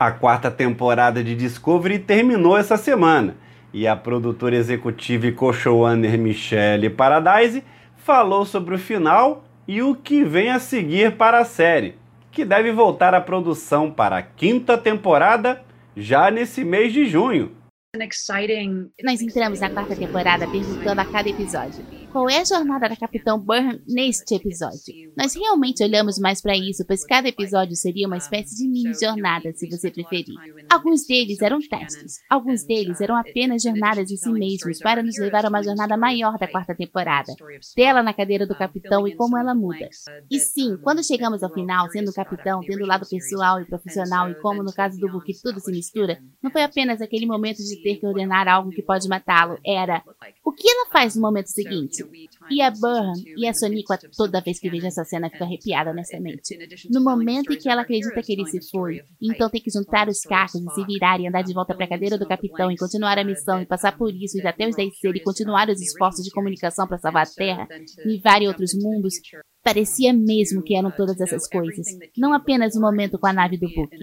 A 0.01 0.11
quarta 0.11 0.51
temporada 0.51 1.23
de 1.23 1.37
Discovery 1.37 1.99
terminou 1.99 2.57
essa 2.57 2.79
semana. 2.79 3.37
E 3.71 3.87
a 3.87 3.95
produtora 3.95 4.57
executiva 4.57 5.27
e 5.27 5.33
co-showrunner 5.33 6.19
Michelle 6.19 6.89
Paradise 6.89 7.63
falou 7.97 8.47
sobre 8.47 8.77
o 8.77 8.79
final 8.79 9.45
e 9.69 9.83
o 9.83 9.95
que 9.95 10.25
vem 10.25 10.49
a 10.49 10.59
seguir 10.59 11.19
para 11.19 11.41
a 11.41 11.45
série, 11.45 11.99
que 12.33 12.47
deve 12.47 12.73
voltar 12.73 13.15
à 13.15 13.21
produção 13.21 13.91
para 13.91 14.17
a 14.17 14.23
quinta 14.23 14.79
temporada 14.79 15.63
já 15.95 16.31
nesse 16.31 16.65
mês 16.65 16.95
de 16.95 17.05
junho. 17.05 17.55
Nós 17.95 19.21
entramos 19.21 19.61
na 19.61 19.69
quarta 19.69 19.95
temporada 19.95 20.49
perguntando 20.49 20.99
a 21.03 21.05
cada 21.05 21.29
episódio: 21.29 21.85
qual 22.11 22.29
é 22.29 22.41
a 22.41 22.45
jornada 22.45 22.89
da 22.89 22.97
Capitão 22.97 23.39
Burnham 23.39 23.81
neste 23.87 24.35
episódio? 24.35 25.13
Nós 25.17 25.35
realmente 25.35 25.83
olhamos 25.83 26.19
mais 26.19 26.43
para 26.43 26.57
isso, 26.57 26.85
pois 26.87 27.05
cada 27.05 27.29
episódio 27.29 27.77
seria 27.77 28.07
uma 28.07 28.17
espécie 28.17 28.57
de 28.57 28.69
mini 28.69 28.93
jornada, 28.95 29.53
se 29.55 29.69
você 29.69 29.91
preferir. 29.91 30.35
Alguns 30.69 31.07
deles 31.07 31.41
eram 31.41 31.61
testes, 31.61 32.19
alguns 32.29 32.65
deles 32.65 33.01
eram 33.01 33.17
apenas 33.17 33.63
jornadas 33.63 34.11
em 34.11 34.17
si 34.17 34.31
mesmos 34.31 34.79
para 34.81 35.03
nos 35.03 35.19
levar 35.19 35.47
a 35.47 35.49
uma 35.49 35.63
jornada 35.63 35.97
maior 35.97 36.37
da 36.37 36.49
quarta 36.49 36.75
temporada, 36.75 37.33
dela 37.77 38.03
na 38.03 38.13
cadeira 38.13 38.47
do 38.47 38.57
capitão 38.57 39.07
e 39.07 39.15
como 39.15 39.39
ela 39.39 39.55
muda. 39.55 39.89
E 40.31 40.41
sim, 40.41 40.77
quando 40.83 41.07
chegamos 41.07 41.43
ao 41.43 41.53
final, 41.53 41.89
sendo 41.91 42.13
capitão, 42.13 42.61
tendo 42.61 42.83
o 42.83 42.87
lado 42.87 43.09
pessoal 43.09 43.61
e 43.61 43.67
profissional 43.67 44.29
e 44.29 44.35
como 44.41 44.63
no 44.63 44.73
caso 44.73 44.99
do 44.99 45.11
Book 45.11 45.33
tudo 45.43 45.61
se 45.61 45.71
mistura, 45.71 46.19
não 46.43 46.51
foi 46.51 46.63
apenas 46.63 47.01
aquele 47.01 47.27
momento 47.27 47.59
de 47.59 47.81
ter 47.83 47.97
que 47.97 48.07
ordenar 48.07 48.49
algo 48.49 48.71
que 48.71 48.83
pode 48.83 49.09
matá-lo, 49.09 49.59
era 49.65 50.03
o 50.51 50.53
que 50.53 50.69
ela 50.69 50.91
faz 50.91 51.15
no 51.15 51.23
momento 51.23 51.47
seguinte? 51.47 52.05
E 52.51 52.61
a 52.61 52.71
Burhan 52.71 53.13
e 53.37 53.47
a 53.47 53.55
Soniqua, 53.55 53.99
toda 54.17 54.41
vez 54.41 54.59
que 54.59 54.69
vejo 54.69 54.87
essa 54.87 55.05
cena, 55.05 55.31
fico 55.31 55.45
arrepiada 55.45 55.91
honestamente. 55.91 56.59
No 56.91 57.03
momento 57.03 57.53
em 57.53 57.57
que 57.57 57.69
ela 57.69 57.83
acredita 57.83 58.21
que 58.21 58.33
ele 58.33 58.47
se 58.47 58.59
foi, 58.71 59.01
e 59.21 59.33
então 59.33 59.49
tem 59.49 59.61
que 59.61 59.71
juntar 59.71 60.09
os 60.09 60.21
cacos 60.23 60.61
e 60.61 60.75
se 60.75 60.85
virar 60.85 61.21
e 61.21 61.29
andar 61.29 61.43
de 61.43 61.55
volta 61.55 61.75
para 61.75 61.85
a 61.85 61.89
cadeira 61.89 62.19
do 62.19 62.27
capitão 62.27 62.71
e 62.71 62.77
continuar 62.77 63.19
a 63.19 63.25
missão 63.25 63.63
e 63.63 63.67
passar 63.67 63.97
por 63.97 64.13
isso 64.13 64.39
e 64.39 64.47
até 64.47 64.69
os 64.69 64.75
10 64.75 64.99
ser 64.99 65.15
e 65.15 65.23
continuar 65.23 65.69
os 65.69 65.81
esforços 65.81 66.25
de 66.25 66.31
comunicação 66.33 66.87
para 66.87 66.99
salvar 66.99 67.27
a 67.27 67.31
Terra, 67.31 67.69
e 68.05 68.49
outros 68.49 68.73
mundos, 68.75 69.15
Parecia 69.63 70.13
mesmo 70.15 70.63
que 70.63 70.75
eram 70.75 70.91
todas 70.91 71.21
essas 71.21 71.47
coisas, 71.47 71.87
não 72.17 72.33
apenas 72.33 72.75
o 72.77 72.81
momento 72.81 73.19
com 73.19 73.27
a 73.27 73.33
nave 73.33 73.59
do 73.59 73.69
Book. 73.69 73.95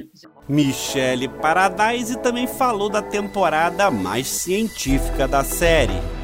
Michelle 0.47 1.27
Paradise 1.27 2.21
também 2.21 2.45
falou 2.45 2.89
da 2.89 3.01
temporada 3.01 3.89
mais 3.89 4.27
científica 4.27 5.27
da 5.27 5.43
série. 5.43 6.16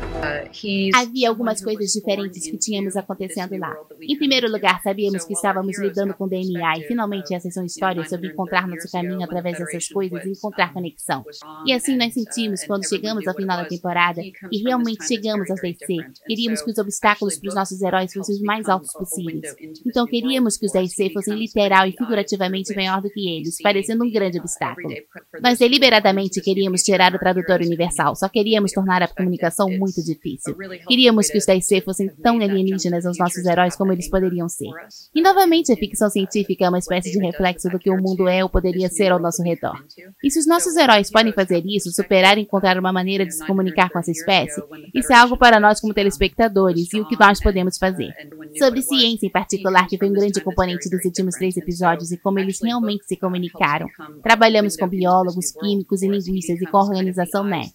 Havia 0.95 1.29
algumas 1.29 1.61
coisas 1.61 1.91
diferentes 1.91 2.49
que 2.49 2.57
tínhamos 2.57 2.95
acontecendo 2.95 3.57
lá. 3.57 3.75
Em 4.01 4.17
primeiro 4.17 4.49
lugar, 4.51 4.81
sabíamos 4.81 5.25
que 5.25 5.33
estávamos 5.33 5.77
lidando 5.77 6.13
com 6.13 6.27
DNA 6.27 6.79
e 6.79 6.87
finalmente 6.87 7.33
essas 7.33 7.53
são 7.53 7.65
histórias 7.65 8.09
sobre 8.09 8.27
encontrar 8.27 8.67
nosso 8.67 8.91
caminho 8.91 9.23
através 9.23 9.57
dessas 9.57 9.87
coisas 9.87 10.23
e 10.25 10.31
encontrar 10.31 10.73
conexão. 10.73 11.23
E 11.65 11.73
assim 11.73 11.97
nós 11.97 12.13
sentimos 12.13 12.63
quando 12.63 12.87
chegamos 12.87 13.27
ao 13.27 13.35
final 13.35 13.57
da 13.57 13.65
temporada 13.65 14.21
e 14.21 14.63
realmente 14.63 15.05
chegamos 15.07 15.49
ao 15.49 15.57
DC. 15.57 15.97
Queríamos 16.25 16.61
que 16.61 16.71
os 16.71 16.77
obstáculos 16.77 17.37
para 17.37 17.49
os 17.49 17.55
nossos 17.55 17.81
heróis 17.81 18.13
fossem 18.13 18.35
os 18.35 18.41
mais 18.41 18.69
altos 18.69 18.93
possíveis. 18.93 19.55
Então 19.85 20.05
queríamos 20.05 20.57
que 20.57 20.65
os 20.65 20.71
DC 20.71 21.11
fossem 21.11 21.37
literal 21.37 21.85
e 21.87 21.91
figurativamente 21.91 22.75
maior 22.75 23.01
do 23.01 23.09
que 23.09 23.37
eles, 23.37 23.61
parecendo 23.61 24.05
um 24.05 24.11
grande 24.11 24.39
obstáculo. 24.39 24.93
Nós 25.41 25.59
deliberadamente 25.59 26.41
queríamos 26.41 26.81
tirar 26.81 27.13
o 27.13 27.19
tradutor 27.19 27.59
universal, 27.61 28.15
só 28.15 28.29
queríamos 28.29 28.71
tornar 28.71 29.03
a 29.03 29.07
comunicação 29.07 29.69
muito 29.69 30.03
difícil 30.03 30.12
difícil. 30.13 30.55
Queríamos 30.87 31.27
que 31.27 31.37
os 31.37 31.45
TC 31.45 31.81
fossem 31.81 32.09
tão 32.21 32.39
alienígenas 32.39 33.05
aos 33.05 33.17
nossos 33.17 33.45
heróis 33.45 33.75
como 33.75 33.91
eles 33.91 34.09
poderiam 34.09 34.47
ser. 34.47 34.69
E 35.13 35.21
novamente, 35.21 35.71
a 35.71 35.75
ficção 35.75 36.09
científica 36.09 36.65
é 36.65 36.69
uma 36.69 36.79
espécie 36.79 37.11
de 37.11 37.19
reflexo 37.19 37.69
do 37.69 37.79
que 37.79 37.89
o 37.89 37.97
mundo 37.97 38.27
é 38.27 38.43
ou 38.43 38.49
poderia 38.49 38.89
ser 38.89 39.11
ao 39.11 39.19
nosso 39.19 39.43
redor. 39.43 39.83
E 40.23 40.29
se 40.29 40.39
os 40.39 40.47
nossos 40.47 40.75
heróis 40.75 41.11
podem 41.11 41.33
fazer 41.33 41.63
isso, 41.65 41.91
superar 41.91 42.37
e 42.37 42.41
encontrar 42.41 42.77
uma 42.77 42.91
maneira 42.91 43.25
de 43.25 43.33
se 43.33 43.45
comunicar 43.45 43.89
com 43.89 43.99
essa 43.99 44.11
espécie, 44.11 44.61
isso 44.93 45.11
é 45.11 45.15
algo 45.15 45.37
para 45.37 45.59
nós 45.59 45.79
como 45.79 45.93
telespectadores 45.93 46.93
e 46.93 46.99
o 46.99 47.07
que 47.07 47.19
nós 47.19 47.41
podemos 47.41 47.77
fazer. 47.77 48.13
Sobre 48.57 48.81
ciência 48.81 49.25
em 49.25 49.31
particular, 49.31 49.87
que 49.87 49.97
foi 49.97 50.09
um 50.09 50.13
grande 50.13 50.41
componente 50.41 50.89
dos 50.89 51.03
últimos 51.05 51.35
três 51.35 51.57
episódios 51.57 52.11
e 52.11 52.17
como 52.17 52.39
eles 52.39 52.59
realmente 52.61 53.05
se 53.05 53.17
comunicaram. 53.17 53.87
Trabalhamos 54.21 54.75
com 54.75 54.87
biólogos, 54.87 55.51
químicos 55.51 56.01
e 56.01 56.07
linguistas 56.07 56.61
e 56.61 56.65
com 56.65 56.77
a 56.77 56.83
organização 56.83 57.43
NET. 57.43 57.73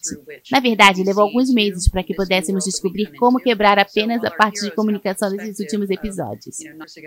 Na 0.51 0.61
verdade, 0.61 1.03
levou 1.03 1.25
alguns 1.25 1.53
meses 1.53 1.89
para 1.89 2.03
que 2.03 2.15
pudéssemos 2.15 2.28
descobrir 2.65 3.13
como 3.19 3.39
quebrar 3.39 3.79
apenas 3.79 4.23
a 4.25 4.31
parte 4.31 4.61
de 4.61 4.71
comunicação 4.71 5.31
desses 5.31 5.59
últimos 5.59 5.91
episódios. 5.91 6.59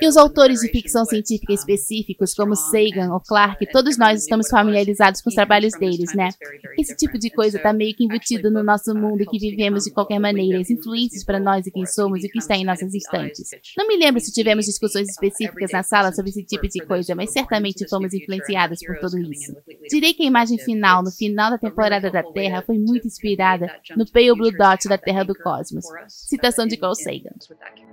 E 0.02 0.08
os 0.08 0.18
autores 0.18 0.60
de 0.60 0.70
ficção 0.70 1.06
científica 1.06 1.54
específicos, 1.54 2.34
como 2.34 2.56
Sagan 2.56 3.14
ou 3.14 3.20
Clarke, 3.20 3.72
todos 3.72 3.98
nós 3.98 4.22
estamos 4.22 4.48
familiarizados 4.50 5.22
com 5.22 5.30
os 5.30 5.36
trabalhos 5.36 5.74
deles, 5.74 6.14
né? 6.16 6.30
Esse 6.78 6.96
tipo 6.96 7.18
de 7.18 7.30
coisa 7.30 7.58
está 7.58 7.74
meio 7.74 7.96
que 7.96 8.04
embutido 8.04 8.50
no 8.52 8.64
nosso 8.64 8.94
mundo 8.94 9.26
que 9.30 9.40
vivemos 9.40 9.84
de 9.84 9.92
qualquer 9.92 10.20
maneira, 10.20 10.60
as 10.60 10.70
influências 10.70 11.24
para 11.24 11.40
nós 11.40 11.66
e 11.66 11.72
quem 11.72 11.86
somos 11.86 12.24
e 12.24 12.28
o 12.28 12.30
que 12.30 12.40
está 12.40 12.56
em 12.56 12.66
nossas 12.66 12.94
estantes. 12.94 13.50
Não 13.78 13.88
me 13.88 13.98
lembro 13.98 14.20
se 14.20 14.32
tivemos 14.32 14.66
discussões 14.66 15.10
específicas 15.10 15.72
na 15.72 15.84
sala 15.84 16.12
sobre 16.12 16.32
esse 16.32 16.44
tipo 16.44 16.68
de 16.68 16.86
coisa, 16.86 17.16
mas 17.16 17.32
certamente 17.32 17.88
fomos 17.88 18.14
influenciados 18.14 18.80
por 18.86 18.98
tudo 19.00 19.18
isso. 19.20 19.54
Direi 19.90 20.14
que 20.14 20.24
a 20.24 20.28
imagem 20.28 20.58
final, 20.58 21.04
no 21.04 21.12
final 21.12 21.52
da 21.52 21.58
temporada 21.58 22.10
da 22.10 22.24
Terra, 22.24 22.64
foi 22.66 22.78
muito 22.78 23.08
inspirada 23.08 23.68
no 23.96 24.10
Pale 24.10 24.34
Blue 24.36 24.52
Dot 24.52 24.88
da 24.88 24.98
Terra 25.04 25.24
do 25.24 25.36
Cosmos. 25.36 25.86
Citação 26.08 26.66
de 26.66 26.78
Carl 26.78 26.96
Sagan. 26.96 27.36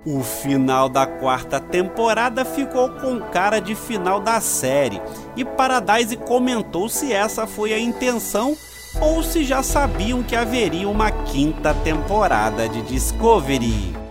O 0.05 0.21
final 0.21 0.87
da 0.87 1.05
quarta 1.05 1.59
temporada 1.59 2.45
ficou 2.45 2.89
com 2.89 3.19
cara 3.19 3.59
de 3.59 3.75
final 3.75 4.19
da 4.19 4.39
série, 4.39 5.01
e 5.35 5.43
Paradise 5.43 6.15
comentou 6.15 6.87
se 6.87 7.11
essa 7.11 7.45
foi 7.45 7.73
a 7.73 7.79
intenção 7.79 8.55
ou 9.01 9.21
se 9.21 9.43
já 9.43 9.61
sabiam 9.61 10.23
que 10.23 10.35
haveria 10.35 10.89
uma 10.89 11.11
quinta 11.11 11.73
temporada 11.73 12.67
de 12.67 12.81
Discovery. 12.81 14.08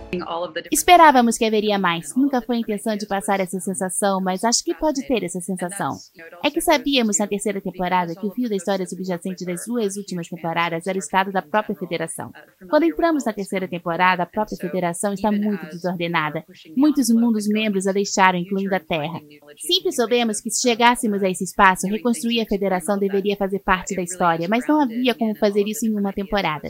Esperávamos 0.71 1.37
que 1.37 1.45
haveria 1.45 1.77
mais. 1.77 2.15
Nunca 2.15 2.41
foi 2.41 2.57
a 2.57 2.59
intenção 2.59 2.95
de 2.95 3.05
passar 3.05 3.39
essa 3.39 3.59
sensação, 3.59 4.19
mas 4.21 4.43
acho 4.43 4.63
que 4.63 4.73
pode 4.73 5.05
ter 5.07 5.23
essa 5.23 5.39
sensação. 5.39 5.97
É 6.43 6.49
que 6.49 6.61
sabíamos 6.61 7.17
na 7.19 7.27
terceira 7.27 7.61
temporada 7.61 8.15
que 8.15 8.25
o 8.25 8.31
fio 8.31 8.49
da 8.49 8.55
história 8.55 8.85
subjacente 8.85 9.45
das 9.45 9.65
duas 9.65 9.97
últimas 9.97 10.27
temporadas 10.27 10.87
era 10.87 10.97
o 10.97 10.99
estado 10.99 11.31
da 11.31 11.41
própria 11.41 11.75
federação. 11.75 12.31
Quando 12.69 12.83
entramos 12.83 13.25
na 13.25 13.33
terceira 13.33 13.67
temporada, 13.67 14.23
a 14.23 14.25
própria 14.25 14.57
federação 14.57 15.13
está 15.13 15.31
muito 15.31 15.65
desordenada. 15.67 16.43
Muitos 16.75 17.09
mundos 17.09 17.47
membros 17.47 17.87
a 17.87 17.91
deixaram, 17.91 18.39
incluindo 18.39 18.73
a 18.75 18.79
Terra. 18.79 19.21
Sempre 19.57 19.91
soubemos 19.91 20.41
que 20.41 20.49
se 20.49 20.67
chegássemos 20.67 21.23
a 21.23 21.29
esse 21.29 21.43
espaço, 21.43 21.87
reconstruir 21.87 22.41
a 22.41 22.45
federação 22.45 22.97
deveria 22.97 23.37
fazer 23.37 23.59
parte 23.59 23.95
da 23.95 24.01
história, 24.01 24.47
mas 24.49 24.67
não 24.67 24.81
havia 24.81 25.13
como 25.13 25.35
fazer 25.35 25.67
isso 25.67 25.85
em 25.85 25.97
uma 25.97 26.13
temporada 26.13 26.69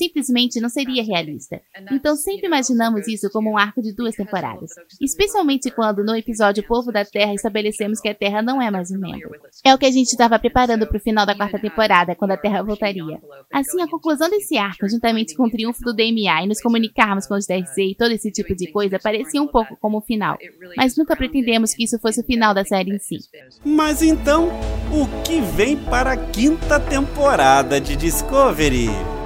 simplesmente 0.00 0.60
não 0.60 0.70
seria 0.70 1.02
realista. 1.02 1.60
Então 1.92 2.16
sempre 2.16 2.46
imaginamos 2.46 3.06
isso 3.06 3.28
como 3.30 3.50
um 3.50 3.58
arco 3.58 3.82
de 3.82 3.94
duas 3.94 4.14
temporadas, 4.16 4.70
especialmente 4.98 5.70
quando 5.70 6.02
no 6.02 6.16
episódio 6.16 6.66
Povo 6.66 6.90
da 6.90 7.04
Terra 7.04 7.34
estabelecemos 7.34 8.00
que 8.00 8.08
a 8.08 8.14
Terra 8.14 8.40
não 8.40 8.62
é 8.62 8.70
mais 8.70 8.90
um 8.90 8.98
membro. 8.98 9.38
É 9.62 9.74
o 9.74 9.78
que 9.78 9.84
a 9.84 9.90
gente 9.90 10.08
estava 10.08 10.38
preparando 10.38 10.86
para 10.86 10.96
o 10.96 11.00
final 11.00 11.26
da 11.26 11.34
quarta 11.34 11.58
temporada, 11.58 12.14
quando 12.14 12.30
a 12.30 12.36
Terra 12.38 12.62
voltaria. 12.62 13.20
Assim, 13.52 13.82
a 13.82 13.88
conclusão 13.88 14.30
desse 14.30 14.56
arco, 14.56 14.88
juntamente 14.88 15.34
com 15.36 15.44
o 15.44 15.50
triunfo 15.50 15.82
do 15.82 15.94
DMA 15.94 16.44
e 16.44 16.46
nos 16.46 16.62
comunicarmos 16.62 17.26
com 17.26 17.34
os 17.34 17.46
DRC 17.46 17.90
e 17.90 17.94
todo 17.94 18.12
esse 18.12 18.30
tipo 18.30 18.54
de 18.54 18.72
coisa, 18.72 18.98
parecia 18.98 19.42
um 19.42 19.48
pouco 19.48 19.76
como 19.76 19.98
o 19.98 20.02
final, 20.02 20.38
mas 20.76 20.96
nunca 20.96 21.14
pretendemos 21.14 21.74
que 21.74 21.84
isso 21.84 21.98
fosse 21.98 22.22
o 22.22 22.24
final 22.24 22.54
da 22.54 22.64
série 22.64 22.94
em 22.94 22.98
si. 22.98 23.18
Mas 23.64 24.02
então, 24.02 24.48
o 24.90 25.22
que 25.22 25.40
vem 25.40 25.76
para 25.76 26.12
a 26.12 26.16
quinta 26.16 26.80
temporada 26.80 27.78
de 27.80 27.96
Discovery? 27.96 29.19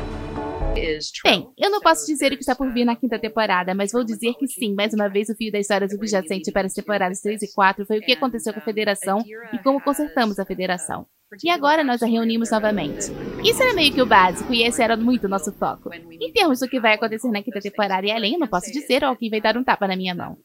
Bem, 1.25 1.49
eu 1.57 1.71
não 1.71 1.81
posso 1.81 2.05
dizer 2.07 2.33
o 2.33 2.37
que 2.37 2.43
está 2.43 2.55
por 2.55 2.73
vir 2.73 2.85
na 2.85 2.97
quinta 2.97 3.19
temporada, 3.19 3.75
mas 3.75 3.93
vou 3.93 4.05
dizer 4.05 4.35
que 4.35 4.47
sim, 4.49 4.75
mais 4.75 4.93
uma 4.93 5.09
vez 5.09 5.29
o 5.29 5.35
fio 5.35 5.53
da 5.53 5.59
história 5.59 5.89
subjacente 5.89 6.51
para 6.51 6.67
as 6.67 6.75
temporadas 6.75 7.21
3 7.21 7.43
e 7.43 7.55
4 7.55 7.87
foi 7.87 7.99
o 7.99 8.01
que 8.01 8.13
aconteceu 8.13 8.53
com 8.53 8.61
a 8.61 8.63
Federação 8.63 9.25
e 9.53 9.59
como 9.59 9.81
consertamos 9.81 10.39
a 10.39 10.45
Federação. 10.45 11.07
E 11.43 11.51
agora 11.51 11.83
nós 11.83 12.03
a 12.03 12.07
reunimos 12.07 12.51
novamente. 12.51 13.07
Isso 13.43 13.63
era 13.63 13.75
meio 13.75 13.93
que 13.93 14.03
o 14.03 14.07
básico 14.07 14.53
e 14.53 14.63
esse 14.63 14.83
era 14.83 14.97
muito 14.97 15.27
o 15.27 15.31
nosso 15.31 15.53
foco. 15.53 15.91
Em 15.93 16.33
termos 16.33 16.61
do 16.61 16.69
que 16.69 16.81
vai 16.81 16.95
acontecer 16.95 17.29
na 17.31 17.43
quinta 17.43 17.61
temporada 17.61 18.07
e 18.07 18.11
além, 18.11 18.35
eu 18.35 18.39
não 18.39 18.49
posso 18.49 18.71
dizer 18.71 19.03
ou 19.03 19.11
alguém 19.11 19.31
vai 19.31 19.41
dar 19.41 19.57
um 19.57 19.65
tapa 19.65 19.89
na 19.89 19.97
minha 19.97 20.15
mão. 20.15 20.37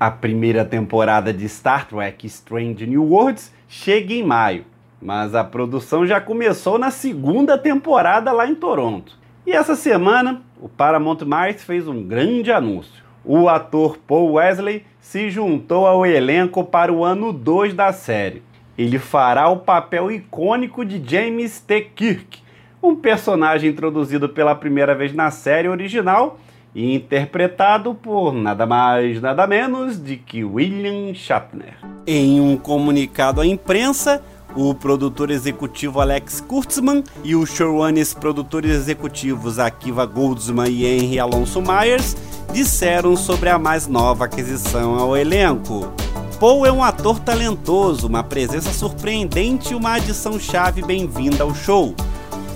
A 0.00 0.12
primeira 0.12 0.64
temporada 0.64 1.32
de 1.32 1.48
Star 1.48 1.88
Trek 1.88 2.24
Strange 2.24 2.86
New 2.86 3.02
Worlds 3.02 3.52
chega 3.66 4.14
em 4.14 4.22
maio, 4.22 4.64
mas 5.02 5.34
a 5.34 5.42
produção 5.42 6.06
já 6.06 6.20
começou 6.20 6.78
na 6.78 6.92
segunda 6.92 7.58
temporada 7.58 8.30
lá 8.30 8.46
em 8.46 8.54
Toronto. 8.54 9.18
E 9.44 9.50
essa 9.50 9.74
semana, 9.74 10.40
o 10.60 10.68
Paramount 10.68 11.24
Mais 11.26 11.64
fez 11.64 11.88
um 11.88 12.00
grande 12.00 12.52
anúncio. 12.52 13.02
O 13.24 13.48
ator 13.48 13.98
Paul 13.98 14.34
Wesley 14.34 14.84
se 15.00 15.30
juntou 15.30 15.84
ao 15.84 16.06
elenco 16.06 16.62
para 16.62 16.92
o 16.92 17.04
ano 17.04 17.32
2 17.32 17.74
da 17.74 17.92
série. 17.92 18.44
Ele 18.78 19.00
fará 19.00 19.48
o 19.48 19.56
papel 19.56 20.12
icônico 20.12 20.84
de 20.84 21.02
James 21.04 21.58
T. 21.58 21.80
Kirk, 21.80 22.40
um 22.80 22.94
personagem 22.94 23.70
introduzido 23.70 24.28
pela 24.28 24.54
primeira 24.54 24.94
vez 24.94 25.12
na 25.12 25.32
série 25.32 25.68
original 25.68 26.38
interpretado 26.78 27.94
por 27.94 28.32
nada 28.32 28.66
mais, 28.66 29.20
nada 29.20 29.46
menos 29.46 30.02
de 30.02 30.16
que 30.16 30.44
William 30.44 31.12
Shatner. 31.14 31.74
Em 32.06 32.40
um 32.40 32.56
comunicado 32.56 33.40
à 33.40 33.46
imprensa, 33.46 34.22
o 34.54 34.74
produtor 34.74 35.30
executivo 35.30 36.00
Alex 36.00 36.40
Kurtzman 36.40 37.04
e 37.22 37.34
os 37.34 37.50
showrunners 37.50 38.14
produtores 38.14 38.70
executivos 38.70 39.58
Akiva 39.58 40.06
Goldsman 40.06 40.68
e 40.68 40.86
Henry 40.86 41.18
Alonso 41.18 41.60
Myers 41.60 42.16
disseram 42.52 43.16
sobre 43.16 43.48
a 43.48 43.58
mais 43.58 43.86
nova 43.86 44.24
aquisição 44.24 44.94
ao 44.94 45.16
elenco. 45.16 45.92
Paul 46.40 46.64
é 46.64 46.70
um 46.70 46.84
ator 46.84 47.18
talentoso, 47.18 48.06
uma 48.06 48.22
presença 48.22 48.72
surpreendente 48.72 49.72
e 49.72 49.76
uma 49.76 49.94
adição 49.94 50.38
chave 50.38 50.82
bem-vinda 50.82 51.42
ao 51.42 51.52
show. 51.54 51.94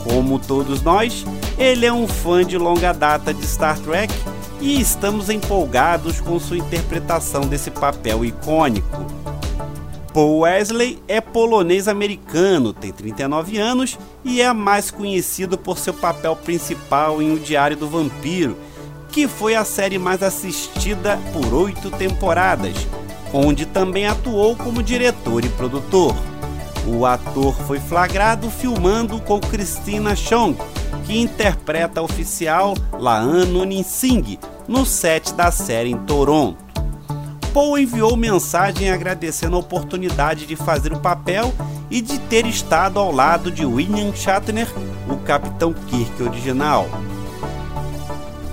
Como 0.05 0.39
todos 0.39 0.83
nós, 0.83 1.25
ele 1.59 1.87
é 1.87 1.93
um 1.93 2.09
fã 2.09 2.45
de 2.45 2.59
longa 2.59 2.93
data 2.93 3.33
de 3.33 3.47
Star 3.47 3.79
Trek 3.79 4.13
e 4.61 4.81
estamos 4.81 5.29
empolgados 5.29 6.21
com 6.21 6.39
sua 6.39 6.59
interpretação 6.59 7.43
desse 7.43 7.71
papel 7.71 8.25
icônico. 8.25 9.07
Paul 10.13 10.41
Wesley 10.41 11.03
é 11.09 11.21
polonês-americano, 11.21 12.73
tem 12.73 12.93
39 12.93 13.59
anos 13.59 13.99
e 14.23 14.43
é 14.43 14.53
mais 14.53 14.91
conhecido 14.91 15.57
por 15.57 15.79
seu 15.79 15.95
papel 15.95 16.37
principal 16.37 17.23
em 17.23 17.33
O 17.33 17.39
Diário 17.39 17.77
do 17.77 17.89
Vampiro, 17.89 18.57
que 19.11 19.27
foi 19.27 19.55
a 19.55 19.65
série 19.65 19.99
mais 19.99 20.23
assistida 20.23 21.19
por 21.33 21.55
oito 21.55 21.91
temporadas, 21.91 22.75
onde 23.33 23.65
também 23.65 24.07
atuou 24.07 24.55
como 24.55 24.83
diretor 24.83 25.45
e 25.45 25.49
produtor. 25.49 26.15
O 26.87 27.07
ator 27.07 27.55
foi 27.67 27.79
flagrado 27.79 28.51
filmando 28.51 29.21
com 29.21 29.39
Christina 29.39 30.17
Chong, 30.17 30.59
que 31.05 31.19
interpreta 31.19 32.01
a 32.01 32.03
oficial 32.03 32.75
Laan 32.99 33.45
Nunin 33.47 33.85
Singh 33.85 34.39
no 34.67 34.85
set 34.85 35.33
da 35.35 35.51
série 35.51 35.91
em 35.91 35.99
Toronto. 35.99 36.63
Paul 37.55 37.79
enviou 37.79 38.17
mensagem 38.17 38.91
agradecendo 38.91 39.57
a 39.57 39.61
oportunidade 39.61 40.47
de 40.47 40.57
fazer 40.57 40.93
o 40.93 40.99
papel 40.99 41.53
e 41.91 42.01
de 42.01 42.19
ter 42.19 42.47
estado 42.47 42.99
ao 42.99 43.13
lado 43.13 43.51
de 43.51 43.65
William 43.65 44.13
Shatner, 44.15 44.67
o 45.09 45.17
Capitão 45.19 45.73
Kirk 45.73 46.23
original. 46.23 46.89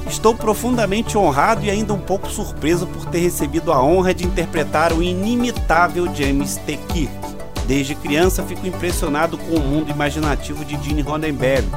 Estou 0.05 0.35
profundamente 0.35 1.17
honrado 1.17 1.63
e 1.63 1.69
ainda 1.69 1.93
um 1.93 1.99
pouco 1.99 2.29
surpreso 2.29 2.85
por 2.87 3.05
ter 3.05 3.19
recebido 3.19 3.71
a 3.71 3.81
honra 3.81 4.13
de 4.13 4.25
interpretar 4.25 4.91
o 4.91 5.01
inimitável 5.01 6.13
James 6.13 6.57
T. 6.57 6.77
Kirk. 6.89 7.28
Desde 7.69 7.93
criança 7.93 8.41
fico 8.41 8.65
impressionado 8.65 9.37
com 9.37 9.53
o 9.53 9.59
mundo 9.59 9.91
imaginativo 9.91 10.65
de 10.65 10.75
Gene 10.83 11.03
Roddenberry. 11.03 11.67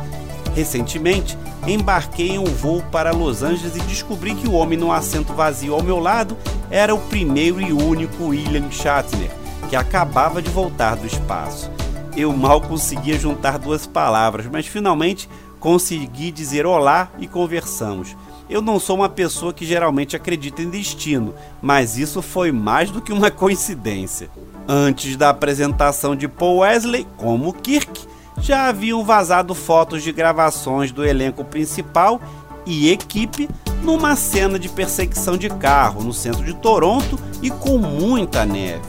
Recentemente, 0.55 1.37
embarquei 1.67 2.31
em 2.31 2.39
um 2.39 2.47
voo 2.47 2.83
para 2.91 3.13
Los 3.13 3.43
Angeles 3.43 3.77
e 3.77 3.81
descobri 3.81 4.35
que 4.35 4.49
o 4.49 4.55
homem 4.55 4.79
no 4.79 4.91
assento 4.91 5.35
vazio 5.35 5.75
ao 5.75 5.83
meu 5.83 5.99
lado 5.99 6.35
era 6.71 6.95
o 6.95 6.99
primeiro 6.99 7.61
e 7.61 7.75
único 7.75 8.29
William 8.29 8.71
Shatner, 8.71 9.31
que 9.69 9.77
acabava 9.77 10.41
de 10.41 10.49
voltar 10.49 10.97
do 10.97 11.07
espaço. 11.07 11.71
Eu 12.17 12.33
mal 12.33 12.63
conseguia 12.63 13.19
juntar 13.19 13.59
duas 13.59 13.87
palavras, 13.87 14.47
mas 14.51 14.67
finalmente 14.67 15.29
consegui 15.61 16.33
dizer 16.33 16.65
olá 16.65 17.11
e 17.19 17.29
conversamos. 17.29 18.17
Eu 18.49 18.63
não 18.63 18.81
sou 18.81 18.97
uma 18.97 19.11
pessoa 19.11 19.53
que 19.53 19.67
geralmente 19.67 20.17
acredita 20.17 20.63
em 20.63 20.71
destino, 20.71 21.35
mas 21.61 21.99
isso 21.99 22.23
foi 22.23 22.51
mais 22.51 22.91
do 22.91 23.03
que 23.03 23.13
uma 23.13 23.29
coincidência. 23.31 24.31
Antes 24.69 25.17
da 25.17 25.31
apresentação 25.31 26.15
de 26.15 26.29
Paul 26.29 26.59
Wesley 26.59 27.07
como 27.17 27.53
Kirk, 27.53 28.07
já 28.39 28.69
haviam 28.69 29.05
vazado 29.05 29.55
fotos 29.55 30.03
de 30.03 30.13
gravações 30.13 30.91
do 30.91 31.05
elenco 31.05 31.45
principal 31.45 32.21
e 32.65 32.91
equipe 32.91 33.49
numa 33.83 34.15
cena 34.17 34.59
de 34.59 34.69
perseguição 34.69 35.37
de 35.37 35.49
carro 35.49 36.03
no 36.03 36.13
centro 36.13 36.45
de 36.45 36.55
Toronto 36.55 37.19
e 37.43 37.51
com 37.51 37.79
muita 37.79 38.45
neve. 38.47 38.81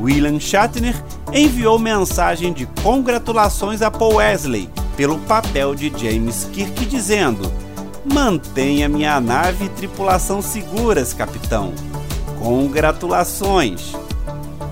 William 0.00 0.38
Shatner 0.38 0.94
enviou 1.32 1.78
mensagem 1.78 2.52
de 2.52 2.66
congratulações 2.82 3.82
a 3.82 3.90
Paul 3.90 4.16
Wesley 4.16 4.68
pelo 4.96 5.18
papel 5.20 5.74
de 5.74 5.92
James 5.96 6.48
Kirk, 6.52 6.84
dizendo: 6.86 7.50
Mantenha 8.04 8.88
minha 8.88 9.20
nave 9.20 9.66
e 9.66 9.68
tripulação 9.70 10.42
seguras, 10.42 11.14
capitão. 11.14 11.72
Congratulações! 12.38 13.94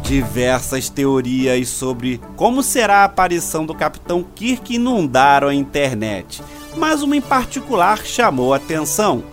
Diversas 0.04 0.90
teorias 0.90 1.68
sobre 1.70 2.20
como 2.36 2.62
será 2.62 2.98
a 2.98 3.04
aparição 3.04 3.64
do 3.64 3.74
Capitão 3.74 4.22
Kirk 4.22 4.74
inundaram 4.74 5.48
a 5.48 5.54
internet, 5.54 6.42
mas 6.76 7.02
uma 7.02 7.16
em 7.16 7.22
particular 7.22 8.04
chamou 8.04 8.52
atenção. 8.52 9.24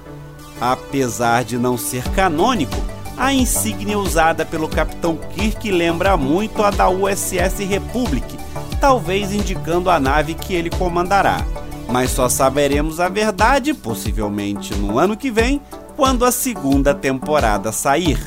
Apesar 0.62 1.43
de 1.43 1.57
não 1.57 1.77
ser 1.77 2.03
canônico, 2.12 2.77
a 3.17 3.34
insígnia 3.34 3.99
usada 3.99 4.45
pelo 4.45 4.69
Capitão 4.69 5.17
Kirk 5.36 5.69
lembra 5.69 6.15
muito 6.15 6.63
a 6.63 6.71
da 6.71 6.89
USS 6.89 7.60
Republic, 7.67 8.38
talvez 8.79 9.34
indicando 9.34 9.89
a 9.89 9.99
nave 9.99 10.36
que 10.36 10.53
ele 10.53 10.69
comandará. 10.69 11.45
Mas 11.89 12.12
só 12.12 12.29
saberemos 12.29 13.01
a 13.01 13.10
verdade, 13.10 13.73
possivelmente 13.73 14.73
no 14.75 14.97
ano 14.97 15.17
que 15.17 15.29
vem, 15.29 15.62
quando 15.97 16.23
a 16.23 16.31
segunda 16.31 16.95
temporada 16.95 17.73
sair. 17.73 18.17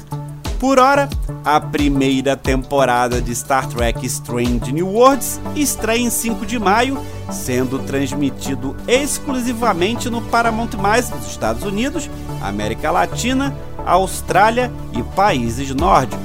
Por 0.64 0.78
hora, 0.78 1.10
a 1.44 1.60
primeira 1.60 2.38
temporada 2.38 3.20
de 3.20 3.32
Star 3.32 3.68
Trek 3.68 4.06
Strange 4.06 4.72
New 4.72 4.88
Worlds 4.88 5.38
estreia 5.54 6.00
em 6.00 6.08
5 6.08 6.46
de 6.46 6.58
maio, 6.58 6.98
sendo 7.30 7.80
transmitido 7.80 8.74
exclusivamente 8.88 10.08
no 10.08 10.22
Paramount+, 10.22 10.70
nos 10.74 11.28
Estados 11.28 11.64
Unidos, 11.64 12.08
América 12.40 12.90
Latina, 12.90 13.54
Austrália 13.84 14.72
e 14.94 15.02
países 15.14 15.68
nórdicos. 15.74 16.24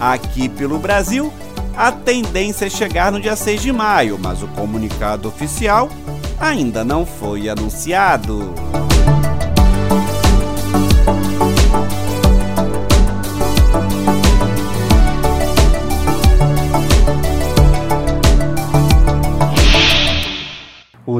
Aqui 0.00 0.48
pelo 0.48 0.78
Brasil, 0.78 1.30
a 1.76 1.92
tendência 1.92 2.64
é 2.64 2.70
chegar 2.70 3.12
no 3.12 3.20
dia 3.20 3.36
6 3.36 3.60
de 3.60 3.72
maio, 3.74 4.18
mas 4.18 4.42
o 4.42 4.48
comunicado 4.48 5.28
oficial 5.28 5.90
ainda 6.40 6.82
não 6.82 7.04
foi 7.04 7.46
anunciado. 7.46 8.54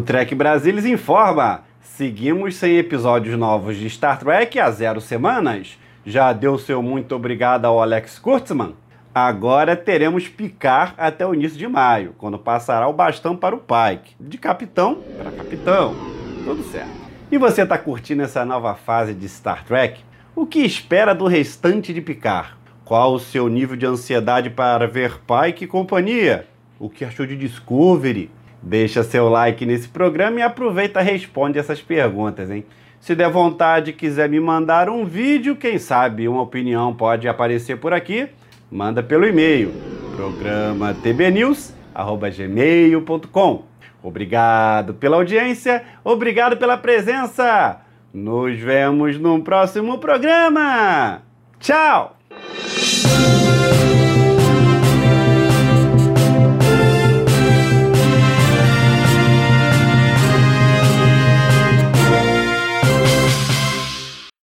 Trek 0.06 0.36
Brasilis 0.36 0.86
informa: 0.86 1.64
seguimos 1.80 2.54
sem 2.54 2.76
episódios 2.76 3.36
novos 3.36 3.76
de 3.76 3.90
Star 3.90 4.20
Trek 4.20 4.56
há 4.60 4.70
zero 4.70 5.00
semanas. 5.00 5.76
Já 6.06 6.32
deu 6.32 6.56
seu 6.58 6.80
muito 6.80 7.16
obrigado 7.16 7.64
ao 7.64 7.82
Alex 7.82 8.16
Kurtzman? 8.16 8.76
Agora 9.12 9.74
teremos 9.74 10.28
picar 10.28 10.94
até 10.96 11.26
o 11.26 11.34
início 11.34 11.58
de 11.58 11.66
maio, 11.66 12.14
quando 12.16 12.38
passará 12.38 12.86
o 12.86 12.92
bastão 12.92 13.36
para 13.36 13.56
o 13.56 13.58
Pike, 13.58 14.14
de 14.20 14.38
capitão 14.38 15.02
para 15.18 15.32
capitão. 15.32 15.96
Tudo 16.44 16.62
certo. 16.70 16.92
E 17.28 17.36
você 17.36 17.62
está 17.62 17.76
curtindo 17.76 18.22
essa 18.22 18.44
nova 18.44 18.76
fase 18.76 19.12
de 19.12 19.28
Star 19.28 19.64
Trek? 19.64 20.04
O 20.36 20.46
que 20.46 20.60
espera 20.60 21.16
do 21.16 21.26
restante 21.26 21.92
de 21.92 22.00
picar? 22.00 22.56
Qual 22.84 23.14
o 23.14 23.18
seu 23.18 23.48
nível 23.48 23.74
de 23.74 23.86
ansiedade 23.86 24.50
para 24.50 24.86
ver 24.86 25.18
Pike 25.26 25.64
e 25.64 25.66
companhia? 25.66 26.46
O 26.78 26.88
que 26.88 27.04
achou 27.04 27.26
de 27.26 27.36
Discovery? 27.36 28.30
Deixa 28.68 29.04
seu 29.04 29.28
like 29.28 29.64
nesse 29.64 29.86
programa 29.86 30.40
e 30.40 30.42
aproveita 30.42 31.00
e 31.00 31.04
responde 31.04 31.56
essas 31.56 31.80
perguntas, 31.80 32.50
hein? 32.50 32.64
Se 32.98 33.14
der 33.14 33.30
vontade 33.30 33.90
e 33.90 33.94
quiser 33.94 34.28
me 34.28 34.40
mandar 34.40 34.88
um 34.88 35.04
vídeo, 35.04 35.54
quem 35.54 35.78
sabe 35.78 36.26
uma 36.26 36.42
opinião 36.42 36.92
pode 36.92 37.28
aparecer 37.28 37.76
por 37.76 37.92
aqui 37.92 38.28
manda 38.70 39.02
pelo 39.02 39.26
e-mail 39.26 39.72
programa 40.16 40.94
tbnews@gmail.com. 40.94 43.64
Obrigado 44.02 44.94
pela 44.94 45.16
audiência, 45.16 45.84
obrigado 46.02 46.56
pela 46.56 46.76
presença. 46.76 47.82
Nos 48.12 48.58
vemos 48.58 49.16
no 49.18 49.40
próximo 49.42 49.98
programa. 49.98 51.22
Tchau. 51.60 52.16